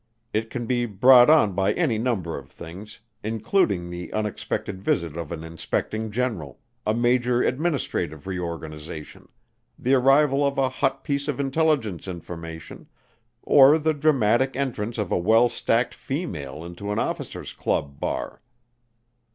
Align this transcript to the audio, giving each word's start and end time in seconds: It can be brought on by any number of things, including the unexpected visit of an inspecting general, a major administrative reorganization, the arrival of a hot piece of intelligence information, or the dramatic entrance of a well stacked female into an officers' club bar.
It 0.33 0.49
can 0.49 0.65
be 0.65 0.87
brought 0.87 1.29
on 1.29 1.53
by 1.53 1.73
any 1.73 1.99
number 1.99 2.35
of 2.35 2.49
things, 2.49 3.01
including 3.23 3.91
the 3.91 4.11
unexpected 4.13 4.81
visit 4.81 5.15
of 5.15 5.31
an 5.31 5.43
inspecting 5.43 6.09
general, 6.09 6.59
a 6.87 6.93
major 6.95 7.43
administrative 7.43 8.25
reorganization, 8.25 9.29
the 9.77 9.93
arrival 9.93 10.43
of 10.43 10.57
a 10.57 10.69
hot 10.69 11.03
piece 11.03 11.27
of 11.27 11.39
intelligence 11.39 12.07
information, 12.07 12.87
or 13.43 13.77
the 13.77 13.93
dramatic 13.93 14.55
entrance 14.55 14.97
of 14.97 15.11
a 15.11 15.19
well 15.19 15.47
stacked 15.49 15.93
female 15.93 16.65
into 16.65 16.91
an 16.91 16.97
officers' 16.97 17.53
club 17.53 17.99
bar. 17.99 18.41